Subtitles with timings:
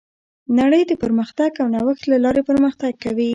[0.59, 3.29] نړۍ د پرمختګ او نوښت له لارې پرمختګ کوي.